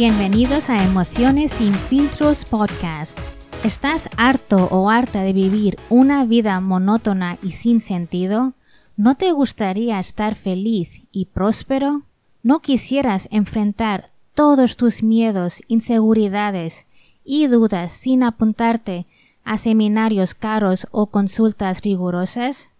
Bienvenidos 0.00 0.70
a 0.70 0.82
Emociones 0.82 1.52
sin 1.52 1.74
filtros 1.74 2.46
podcast. 2.46 3.20
¿Estás 3.64 4.08
harto 4.16 4.66
o 4.70 4.88
harta 4.88 5.20
de 5.20 5.34
vivir 5.34 5.76
una 5.90 6.24
vida 6.24 6.58
monótona 6.60 7.36
y 7.42 7.50
sin 7.50 7.80
sentido? 7.80 8.54
¿No 8.96 9.16
te 9.16 9.30
gustaría 9.32 10.00
estar 10.00 10.36
feliz 10.36 11.02
y 11.12 11.26
próspero? 11.26 12.04
¿No 12.42 12.60
quisieras 12.60 13.28
enfrentar 13.30 14.10
todos 14.32 14.78
tus 14.78 15.02
miedos, 15.02 15.60
inseguridades 15.68 16.86
y 17.22 17.46
dudas 17.48 17.92
sin 17.92 18.22
apuntarte 18.22 19.04
a 19.44 19.58
seminarios 19.58 20.34
caros 20.34 20.86
o 20.92 21.08
consultas 21.08 21.82
rigurosas? 21.82 22.70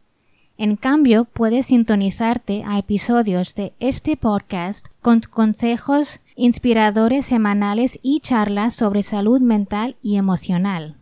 En 0.56 0.76
cambio, 0.76 1.26
puedes 1.26 1.66
sintonizarte 1.66 2.64
a 2.66 2.78
episodios 2.78 3.54
de 3.54 3.74
este 3.78 4.16
podcast 4.16 4.86
con 5.02 5.20
consejos 5.20 6.20
inspiradores 6.40 7.26
semanales 7.26 7.98
y 8.02 8.20
charlas 8.20 8.74
sobre 8.74 9.02
salud 9.02 9.40
mental 9.40 9.96
y 10.02 10.16
emocional. 10.16 10.96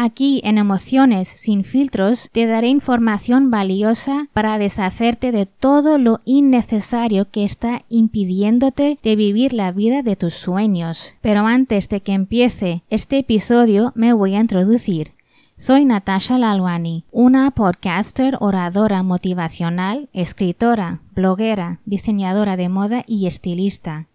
Aquí 0.00 0.40
en 0.44 0.58
Emociones 0.58 1.26
sin 1.26 1.64
filtros 1.64 2.28
te 2.30 2.46
daré 2.46 2.68
información 2.68 3.50
valiosa 3.50 4.28
para 4.32 4.56
deshacerte 4.56 5.32
de 5.32 5.46
todo 5.46 5.98
lo 5.98 6.20
innecesario 6.24 7.28
que 7.32 7.42
está 7.42 7.84
impidiéndote 7.88 8.98
de 9.02 9.16
vivir 9.16 9.52
la 9.52 9.72
vida 9.72 10.02
de 10.02 10.14
tus 10.14 10.34
sueños. 10.34 11.14
Pero 11.20 11.48
antes 11.48 11.88
de 11.88 12.00
que 12.00 12.12
empiece 12.12 12.82
este 12.90 13.18
episodio 13.18 13.92
me 13.96 14.12
voy 14.12 14.36
a 14.36 14.40
introducir. 14.40 15.17
Soy 15.60 15.84
Natasha 15.84 16.38
Lalwani, 16.38 17.02
una 17.10 17.50
podcaster, 17.50 18.36
oradora 18.38 19.02
motivacional, 19.02 20.08
escritora, 20.12 21.00
bloguera, 21.16 21.80
diseñadora 21.84 22.56
de 22.56 22.68
moda 22.68 23.02
y 23.08 23.26
estilista. 23.26 24.06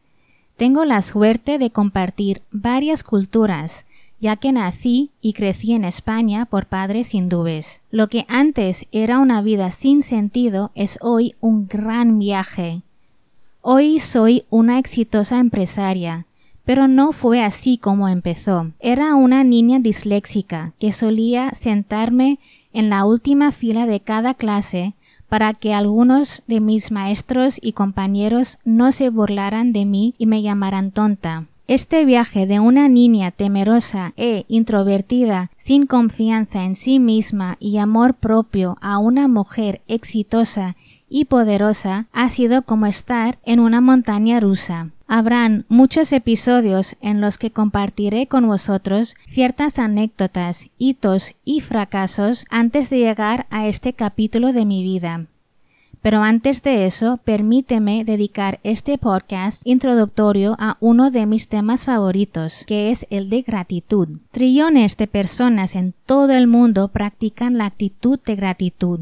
Tengo 0.56 0.86
la 0.86 1.02
suerte 1.02 1.58
de 1.58 1.70
compartir 1.70 2.44
varias 2.52 3.04
culturas, 3.04 3.86
ya 4.22 4.38
que 4.38 4.54
nací 4.54 5.12
y 5.20 5.34
crecí 5.34 5.74
en 5.74 5.84
España 5.84 6.46
por 6.46 6.66
padres 6.66 7.14
hindúes. 7.14 7.82
Lo 7.92 8.08
que 8.08 8.26
antes 8.30 8.86
era 8.94 9.20
una 9.20 9.42
vida 9.42 9.70
sin 9.72 10.02
sentido 10.02 10.72
es 10.76 10.98
hoy 11.02 11.36
un 11.42 11.68
gran 11.68 12.20
viaje. 12.20 12.84
Hoy 13.62 14.00
soy 14.00 14.46
una 14.50 14.80
exitosa 14.80 15.40
empresaria, 15.40 16.26
pero 16.66 16.88
no 16.88 17.12
fue 17.12 17.42
así 17.42 17.78
como 17.78 18.08
empezó. 18.08 18.72
Era 18.80 19.16
una 19.16 19.44
niña 19.44 19.80
disléxica 19.80 20.74
que 20.80 20.92
solía 20.92 21.52
sentarme 21.54 22.40
en 22.72 22.90
la 22.90 23.06
última 23.06 23.52
fila 23.52 23.86
de 23.86 24.00
cada 24.00 24.34
clase 24.34 24.94
para 25.30 25.54
que 25.54 25.74
algunos 25.74 26.44
de 26.48 26.60
mis 26.60 26.92
maestros 26.92 27.58
y 27.62 27.74
compañeros 27.74 28.60
no 28.66 28.92
se 28.92 29.10
burlaran 29.10 29.74
de 29.74 29.86
mí 29.86 30.14
y 30.18 30.28
me 30.28 30.42
llamaran 30.42 30.92
tonta. 30.92 31.48
Este 31.66 32.04
viaje 32.04 32.46
de 32.46 32.60
una 32.60 32.90
niña 32.90 33.32
temerosa 33.32 34.14
e 34.18 34.46
introvertida, 34.50 35.50
sin 35.56 35.86
confianza 35.86 36.66
en 36.66 36.76
sí 36.76 37.00
misma 37.00 37.56
y 37.60 37.78
amor 37.78 38.16
propio 38.16 38.78
a 38.82 38.98
una 38.98 39.30
mujer 39.30 39.82
exitosa 39.88 40.76
y 41.10 41.26
poderosa 41.26 42.08
ha 42.12 42.30
sido 42.30 42.64
como 42.64 42.86
estar 42.86 43.40
en 43.46 43.62
una 43.62 43.80
montaña 43.80 44.42
rusa. 44.42 44.90
Habrán 45.16 45.66
muchos 45.70 46.12
episodios 46.12 46.96
en 47.00 47.22
los 47.22 47.38
que 47.38 47.52
compartiré 47.52 48.26
con 48.26 48.48
vosotros 48.48 49.16
ciertas 49.28 49.78
anécdotas, 49.78 50.72
hitos 50.80 51.36
y 51.46 51.62
fracasos 51.62 52.48
antes 52.50 52.90
de 52.90 52.98
llegar 52.98 53.46
a 53.52 53.68
este 53.68 53.94
capítulo 53.94 54.52
de 54.52 54.66
mi 54.66 54.82
vida. 54.82 55.28
Pero 56.02 56.24
antes 56.24 56.64
de 56.64 56.88
eso, 56.88 57.20
permíteme 57.24 58.04
dedicar 58.04 58.60
este 58.64 58.98
podcast 58.98 59.62
introductorio 59.66 60.56
a 60.58 60.78
uno 60.80 61.12
de 61.12 61.28
mis 61.28 61.48
temas 61.48 61.86
favoritos, 61.86 62.64
que 62.66 62.90
es 62.90 63.06
el 63.12 63.30
de 63.30 63.44
gratitud. 63.44 64.10
Trillones 64.32 64.98
de 64.98 65.06
personas 65.06 65.76
en 65.76 65.94
todo 66.08 66.32
el 66.32 66.48
mundo 66.48 66.88
practican 66.88 67.60
la 67.60 67.68
actitud 67.68 68.20
de 68.26 68.36
gratitud, 68.36 69.02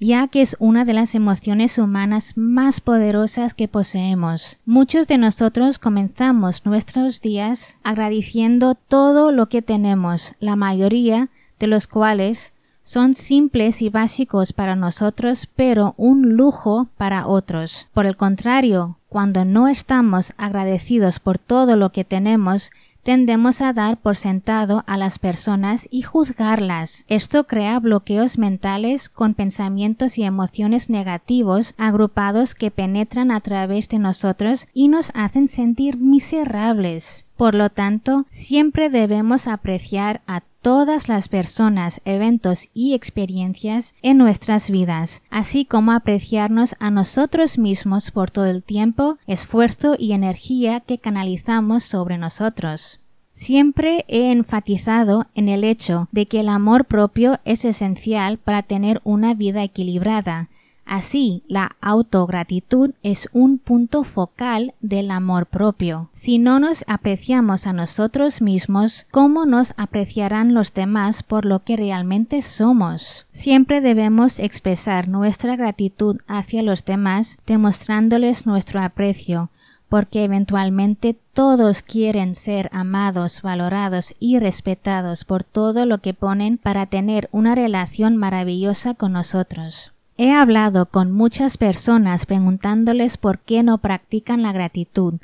ya 0.00 0.28
que 0.28 0.42
es 0.42 0.56
una 0.58 0.84
de 0.84 0.94
las 0.94 1.14
emociones 1.14 1.78
humanas 1.78 2.34
más 2.36 2.80
poderosas 2.80 3.54
que 3.54 3.68
poseemos. 3.68 4.58
Muchos 4.64 5.08
de 5.08 5.18
nosotros 5.18 5.78
comenzamos 5.78 6.64
nuestros 6.64 7.20
días 7.20 7.78
agradeciendo 7.82 8.74
todo 8.74 9.32
lo 9.32 9.48
que 9.48 9.62
tenemos, 9.62 10.34
la 10.40 10.56
mayoría 10.56 11.28
de 11.58 11.66
los 11.66 11.86
cuales 11.86 12.52
son 12.88 13.14
simples 13.14 13.82
y 13.82 13.90
básicos 13.90 14.54
para 14.54 14.74
nosotros, 14.74 15.46
pero 15.54 15.92
un 15.98 16.36
lujo 16.36 16.88
para 16.96 17.26
otros. 17.26 17.86
Por 17.92 18.06
el 18.06 18.16
contrario, 18.16 18.96
cuando 19.10 19.44
no 19.44 19.68
estamos 19.68 20.32
agradecidos 20.38 21.18
por 21.18 21.38
todo 21.38 21.76
lo 21.76 21.92
que 21.92 22.04
tenemos, 22.04 22.70
tendemos 23.08 23.62
a 23.62 23.72
dar 23.72 23.96
por 23.96 24.18
sentado 24.18 24.84
a 24.86 24.98
las 24.98 25.18
personas 25.18 25.88
y 25.90 26.02
juzgarlas. 26.02 27.06
Esto 27.08 27.46
crea 27.46 27.80
bloqueos 27.80 28.36
mentales 28.36 29.08
con 29.08 29.32
pensamientos 29.32 30.18
y 30.18 30.24
emociones 30.24 30.90
negativos 30.90 31.72
agrupados 31.78 32.54
que 32.54 32.70
penetran 32.70 33.30
a 33.30 33.40
través 33.40 33.88
de 33.88 33.98
nosotros 33.98 34.68
y 34.74 34.88
nos 34.88 35.10
hacen 35.14 35.48
sentir 35.48 35.96
miserables. 35.96 37.24
Por 37.38 37.54
lo 37.54 37.70
tanto, 37.70 38.26
siempre 38.28 38.90
debemos 38.90 39.46
apreciar 39.46 40.20
a 40.26 40.40
todas 40.62 41.08
las 41.08 41.28
personas, 41.28 42.00
eventos 42.04 42.68
y 42.74 42.94
experiencias 42.94 43.94
en 44.02 44.18
nuestras 44.18 44.70
vidas, 44.70 45.22
así 45.30 45.64
como 45.64 45.92
apreciarnos 45.92 46.76
a 46.78 46.90
nosotros 46.90 47.58
mismos 47.58 48.10
por 48.10 48.30
todo 48.30 48.46
el 48.46 48.62
tiempo, 48.62 49.18
esfuerzo 49.26 49.96
y 49.98 50.12
energía 50.12 50.80
que 50.80 50.98
canalizamos 50.98 51.84
sobre 51.84 52.18
nosotros. 52.18 53.00
Siempre 53.32 54.04
he 54.08 54.32
enfatizado 54.32 55.26
en 55.36 55.48
el 55.48 55.62
hecho 55.62 56.08
de 56.10 56.26
que 56.26 56.40
el 56.40 56.48
amor 56.48 56.86
propio 56.86 57.38
es 57.44 57.64
esencial 57.64 58.36
para 58.38 58.64
tener 58.64 59.00
una 59.04 59.32
vida 59.34 59.62
equilibrada, 59.62 60.48
Así, 60.88 61.42
la 61.48 61.76
autogratitud 61.82 62.92
es 63.02 63.28
un 63.34 63.58
punto 63.58 64.04
focal 64.04 64.72
del 64.80 65.10
amor 65.10 65.44
propio. 65.44 66.08
Si 66.14 66.38
no 66.38 66.60
nos 66.60 66.82
apreciamos 66.86 67.66
a 67.66 67.74
nosotros 67.74 68.40
mismos, 68.40 69.06
¿cómo 69.10 69.44
nos 69.44 69.74
apreciarán 69.76 70.54
los 70.54 70.72
demás 70.72 71.22
por 71.22 71.44
lo 71.44 71.62
que 71.62 71.76
realmente 71.76 72.40
somos? 72.40 73.26
Siempre 73.32 73.82
debemos 73.82 74.38
expresar 74.40 75.08
nuestra 75.08 75.56
gratitud 75.56 76.16
hacia 76.26 76.62
los 76.62 76.86
demás 76.86 77.36
demostrándoles 77.46 78.46
nuestro 78.46 78.80
aprecio, 78.80 79.50
porque 79.90 80.24
eventualmente 80.24 81.18
todos 81.34 81.82
quieren 81.82 82.34
ser 82.34 82.70
amados, 82.72 83.42
valorados 83.42 84.14
y 84.18 84.38
respetados 84.38 85.26
por 85.26 85.44
todo 85.44 85.84
lo 85.84 85.98
que 85.98 86.14
ponen 86.14 86.56
para 86.56 86.86
tener 86.86 87.28
una 87.30 87.54
relación 87.54 88.16
maravillosa 88.16 88.94
con 88.94 89.12
nosotros. 89.12 89.92
He 90.18 90.32
hablado 90.32 90.86
con 90.86 91.10
muchas 91.10 91.56
personas 91.56 92.26
preguntándoles 92.26 93.16
por 93.16 93.38
qué 93.38 93.62
no 93.62 93.78
practican 93.78 94.42
la 94.42 94.52
gratitud, 94.52 95.14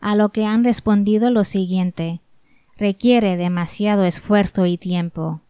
a 0.00 0.14
lo 0.14 0.28
que 0.28 0.44
han 0.44 0.64
respondido 0.64 1.30
lo 1.30 1.44
siguiente 1.44 2.20
requiere 2.80 3.36
demasiado 3.36 4.04
esfuerzo 4.04 4.64
y 4.64 4.78
tiempo. 4.78 5.40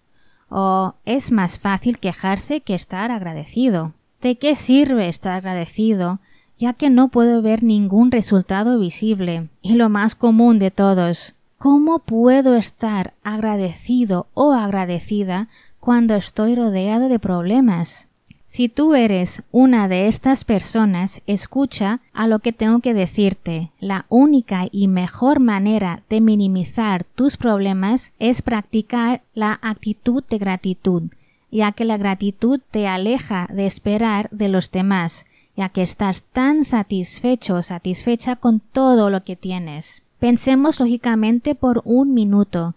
O 0.50 0.94
es 1.04 1.30
más 1.30 1.60
fácil 1.60 1.98
quejarse 1.98 2.60
que 2.60 2.74
estar 2.74 3.12
agradecido. 3.12 3.94
¿De 4.20 4.36
qué 4.36 4.56
sirve 4.56 5.08
estar 5.08 5.34
agradecido 5.34 6.18
ya 6.58 6.74
que 6.74 6.90
no 6.90 7.08
puedo 7.08 7.40
ver 7.40 7.62
ningún 7.62 8.10
resultado 8.10 8.78
visible? 8.78 9.48
Y 9.62 9.76
lo 9.76 9.88
más 9.88 10.16
común 10.16 10.58
de 10.58 10.72
todos, 10.72 11.34
¿cómo 11.56 12.00
puedo 12.00 12.56
estar 12.56 13.14
agradecido 13.22 14.26
o 14.34 14.52
agradecida 14.52 15.48
cuando 15.78 16.16
estoy 16.16 16.56
rodeado 16.56 17.08
de 17.08 17.20
problemas? 17.20 18.08
Si 18.52 18.68
tú 18.68 18.96
eres 18.96 19.44
una 19.52 19.86
de 19.86 20.08
estas 20.08 20.42
personas, 20.44 21.22
escucha 21.28 22.00
a 22.12 22.26
lo 22.26 22.40
que 22.40 22.52
tengo 22.52 22.80
que 22.80 22.94
decirte. 22.94 23.70
La 23.78 24.06
única 24.08 24.66
y 24.72 24.88
mejor 24.88 25.38
manera 25.38 26.02
de 26.10 26.20
minimizar 26.20 27.04
tus 27.04 27.36
problemas 27.36 28.12
es 28.18 28.42
practicar 28.42 29.22
la 29.34 29.60
actitud 29.62 30.24
de 30.28 30.38
gratitud, 30.38 31.04
ya 31.52 31.70
que 31.70 31.84
la 31.84 31.96
gratitud 31.96 32.58
te 32.72 32.88
aleja 32.88 33.46
de 33.52 33.66
esperar 33.66 34.28
de 34.30 34.48
los 34.48 34.72
demás, 34.72 35.26
ya 35.56 35.68
que 35.68 35.82
estás 35.82 36.24
tan 36.24 36.64
satisfecho 36.64 37.54
o 37.54 37.62
satisfecha 37.62 38.34
con 38.34 38.58
todo 38.58 39.10
lo 39.10 39.22
que 39.22 39.36
tienes. 39.36 40.02
Pensemos 40.18 40.80
lógicamente 40.80 41.54
por 41.54 41.82
un 41.84 42.14
minuto. 42.14 42.74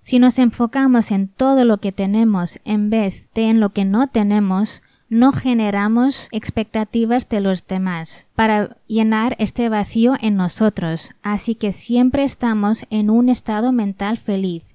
Si 0.00 0.20
nos 0.20 0.38
enfocamos 0.38 1.10
en 1.10 1.26
todo 1.26 1.64
lo 1.64 1.78
que 1.78 1.90
tenemos 1.90 2.60
en 2.64 2.88
vez 2.88 3.28
de 3.34 3.48
en 3.48 3.58
lo 3.58 3.70
que 3.70 3.84
no 3.84 4.06
tenemos, 4.06 4.80
no 5.08 5.32
generamos 5.32 6.28
expectativas 6.32 7.28
de 7.28 7.40
los 7.40 7.66
demás 7.66 8.26
para 8.34 8.76
llenar 8.86 9.36
este 9.38 9.68
vacío 9.68 10.14
en 10.20 10.36
nosotros, 10.36 11.14
así 11.22 11.54
que 11.54 11.72
siempre 11.72 12.24
estamos 12.24 12.86
en 12.90 13.10
un 13.10 13.28
estado 13.28 13.72
mental 13.72 14.18
feliz. 14.18 14.74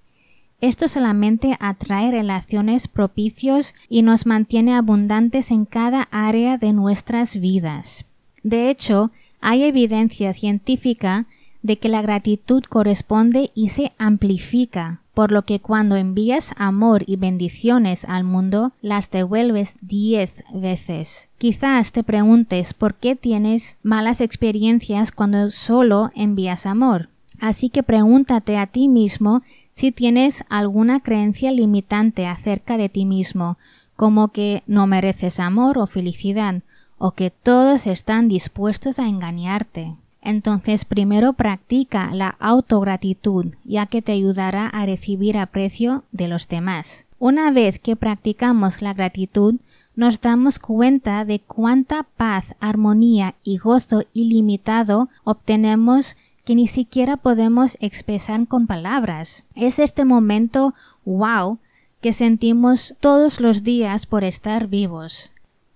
Esto 0.62 0.88
solamente 0.88 1.57
atrae 1.59 2.09
relaciones 2.12 2.88
propicios 2.88 3.75
y 3.89 4.01
nos 4.01 4.25
mantiene 4.25 4.75
abundantes 4.75 5.51
en 5.51 5.65
cada 5.65 6.07
área 6.12 6.57
de 6.57 6.74
nuestras 6.74 7.39
vidas. 7.39 8.06
De 8.44 8.69
hecho, 8.69 9.12
Hay 9.45 9.63
evidencia 9.63 10.33
científica 10.33 11.25
de 11.63 11.77
que 11.77 11.89
la 11.89 12.01
gratitud 12.01 12.63
corresponde 12.69 13.50
y 13.56 13.69
se 13.69 13.94
amplifica, 13.98 15.01
por 15.13 15.31
lo 15.31 15.44
que 15.45 15.60
cuando 15.60 15.95
envías 15.95 16.54
amor 16.57 17.04
y 17.07 17.15
bendiciones 17.15 18.06
al 18.06 18.24
mundo, 18.24 18.74
las 18.81 19.10
devuelves 19.10 19.77
diez 19.81 20.44
veces. 20.54 21.30
Quizás 21.38 21.92
te 21.92 22.04
preguntes 22.04 22.74
por 22.74 22.95
qué 22.95 23.15
tienes 23.15 23.77
malas 23.81 24.21
experiencias 24.21 25.12
cuando 25.12 25.50
solo 25.50 26.12
envías 26.15 26.65
amor. 26.65 27.10
Así 27.39 27.69
que 27.69 27.81
pregúntate 27.81 28.57
a 28.57 28.68
ti 28.68 28.88
mismo 28.88 29.42
si 29.71 29.92
tienes 29.92 30.44
alguna 30.50 31.00
creencia 31.00 31.51
limitante 31.51 32.27
acerca 32.27 32.77
de 32.77 32.89
ti 32.89 33.06
mismo, 33.06 33.57
como 33.95 34.30
que 34.30 34.63
no 34.68 34.86
mereces 34.88 35.39
amor 35.39 35.77
o 35.77 35.88
felicidad, 35.88 36.62
o 36.98 37.12
que 37.12 37.31
todos 37.31 37.88
están 37.88 38.27
dispuestos 38.27 39.00
a 39.00 39.07
engañarte. 39.07 39.95
Entonces 40.24 40.86
primero 40.86 41.34
practica 41.34 42.12
la 42.14 42.36
autogratitud, 42.40 43.48
ya 43.66 43.86
que 43.88 44.02
te 44.02 44.14
ayudará 44.14 44.68
a 44.68 44.86
recibir 44.86 45.38
aprecio 45.38 46.06
de 46.12 46.30
los 46.30 46.48
demás. 46.48 47.06
Una 47.20 47.52
vez 47.52 47.78
que 47.78 47.96
practicamos 47.96 48.81
la 48.81 48.94
gratitud, 48.94 49.56
nos 49.96 50.22
damos 50.22 50.60
cuenta 50.60 51.25
de 51.25 51.40
cuánta 51.40 52.04
paz, 52.04 52.56
armonía 52.60 53.36
y 53.44 53.58
gozo 53.58 54.04
ilimitado 54.14 55.10
obtenemos 55.24 56.16
que 56.46 56.56
ni 56.56 56.68
siquiera 56.68 57.18
podemos 57.18 57.78
expresar 57.80 58.48
con 58.48 58.66
palabras. 58.66 59.46
Es 59.56 59.78
este 59.78 60.06
momento 60.06 60.74
wow 61.06 61.60
que 62.02 62.14
sentimos 62.14 62.96
todos 63.00 63.40
los 63.40 63.64
días 63.64 64.06
por 64.06 64.24
estar 64.24 64.68
vivos. 64.68 65.32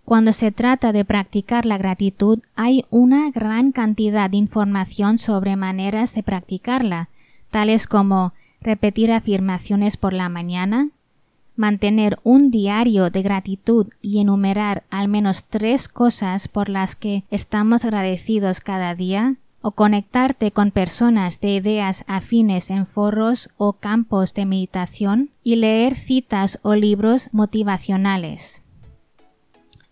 Cuando 0.07 0.31
se 0.31 0.53
trata 0.53 0.93
de 0.93 1.03
practicar 1.03 1.65
la 1.65 1.77
gratitud 1.77 2.39
hay 2.55 2.85
una 2.89 3.29
gran 3.29 3.73
cantidad 3.73 4.29
de 4.29 4.37
información 4.37 5.17
sobre 5.17 5.57
maneras 5.57 6.15
de 6.15 6.23
practicarla, 6.23 7.09
tales 7.51 7.87
como 7.87 8.31
repetir 8.61 9.11
afirmaciones 9.11 9.97
por 9.97 10.13
la 10.13 10.29
mañana, 10.29 10.91
mantener 11.57 12.19
un 12.23 12.51
diario 12.51 13.09
de 13.09 13.21
gratitud 13.21 13.87
y 14.01 14.21
enumerar 14.21 14.83
al 14.89 15.09
menos 15.09 15.43
tres 15.43 15.89
cosas 15.89 16.47
por 16.47 16.69
las 16.69 16.95
que 16.95 17.25
estamos 17.29 17.83
agradecidos 17.83 18.61
cada 18.61 18.95
día, 18.95 19.35
o 19.61 19.71
conectarte 19.71 20.53
con 20.53 20.71
personas 20.71 21.41
de 21.41 21.49
ideas 21.49 22.05
afines 22.07 22.69
en 22.69 22.87
foros 22.87 23.49
o 23.57 23.73
campos 23.73 24.33
de 24.33 24.45
meditación 24.45 25.31
y 25.43 25.57
leer 25.57 25.95
citas 25.95 26.59
o 26.61 26.75
libros 26.75 27.27
motivacionales. 27.33 28.61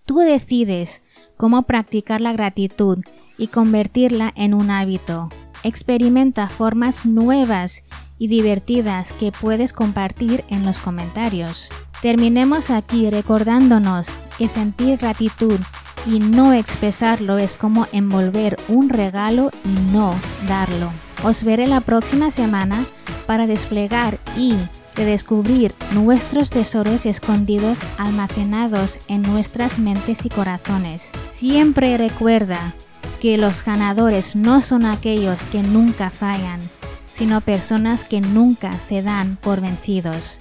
Tú 0.06 0.20
decides 0.20 1.02
cómo 1.36 1.64
practicar 1.64 2.22
la 2.22 2.32
gratitud 2.32 3.00
y 3.38 3.48
convertirla 3.48 4.32
en 4.36 4.54
un 4.54 4.70
hábito. 4.70 5.30
Experimenta 5.64 6.48
formas 6.48 7.08
nuevas 7.08 7.84
y 8.20 8.28
divertidas 8.28 9.14
que 9.14 9.32
puedes 9.32 9.74
compartir 9.74 10.44
en 10.50 10.64
los 10.64 10.78
comentarios. 10.78 11.70
Terminemos 12.04 12.70
aquí 12.70 13.10
recordándonos 13.10 14.08
que 14.38 14.48
sentir 14.48 14.98
gratitud 14.98 15.60
y 16.06 16.20
no 16.20 16.54
expresarlo 16.54 17.40
es 17.40 17.58
como 17.58 17.88
envolver 17.92 18.58
un 18.68 18.90
regalo 18.90 19.50
y 19.66 19.92
no 19.92 20.14
darlo. 20.48 20.92
Os 21.24 21.44
veré 21.44 21.66
la 21.66 21.82
próxima 21.82 22.30
semana 22.30 22.86
para 23.26 23.48
desplegar 23.48 24.20
y 24.38 24.54
de 24.96 25.06
descubrir 25.06 25.74
nuestros 25.94 26.50
tesoros 26.50 27.06
escondidos 27.06 27.80
almacenados 27.98 29.00
en 29.08 29.22
nuestras 29.22 29.80
mentes 29.80 30.26
y 30.26 30.30
corazones. 30.30 31.12
Siempre 31.30 31.98
recuerda 31.98 32.74
que 33.22 33.38
los 33.38 33.64
ganadores 33.64 34.36
no 34.36 34.62
son 34.62 34.86
aquellos 34.86 35.42
que 35.52 35.62
nunca 35.64 36.10
fallan, 36.10 36.60
sino 37.06 37.42
personas 37.42 38.04
que 38.04 38.22
nunca 38.22 38.80
se 38.80 39.02
dan 39.02 39.38
por 39.38 39.62
vencidos. 39.62 40.40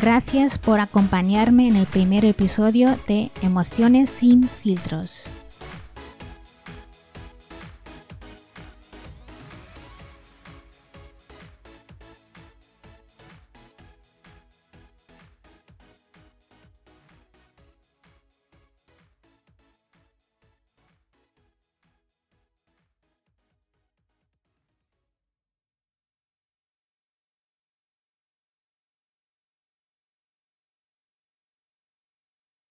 Gracias 0.00 0.58
por 0.58 0.80
acompañarme 0.80 1.68
en 1.68 1.76
el 1.76 1.86
primer 1.86 2.24
episodio 2.24 2.96
de 3.08 3.30
Emociones 3.42 4.08
sin 4.08 4.48
filtros. 4.48 5.24